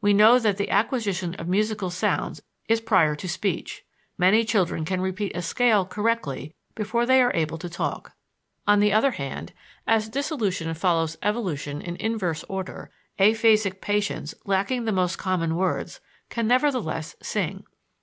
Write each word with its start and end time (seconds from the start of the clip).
We 0.00 0.14
know 0.14 0.38
that 0.38 0.56
the 0.56 0.70
acquisition 0.70 1.34
of 1.34 1.46
musical 1.46 1.90
sounds 1.90 2.40
is 2.66 2.80
prior 2.80 3.14
to 3.16 3.28
speech: 3.28 3.84
many 4.16 4.42
children 4.42 4.86
can 4.86 5.02
repeat 5.02 5.36
a 5.36 5.42
scale 5.42 5.84
correctly 5.84 6.54
before 6.74 7.04
they 7.04 7.20
are 7.20 7.30
able 7.36 7.58
to 7.58 7.68
talk. 7.68 8.12
On 8.66 8.80
the 8.80 8.94
other 8.94 9.10
hand, 9.10 9.52
as 9.86 10.08
dissolution 10.08 10.72
follows 10.72 11.18
evolution 11.22 11.82
in 11.82 11.96
inverse 11.96 12.42
order, 12.48 12.90
aphasic 13.18 13.82
patients 13.82 14.34
lacking 14.46 14.86
the 14.86 14.92
most 14.92 15.16
common 15.18 15.54
words, 15.56 16.00
can 16.30 16.46
nevertheless 16.46 17.14
sing. 17.20 17.64